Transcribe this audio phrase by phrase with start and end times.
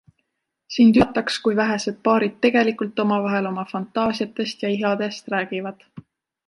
[0.77, 5.91] Sind üllataks, kui vähesed paarid tegelikult omavahel oma fantaasiatest ja ihadest räägivad.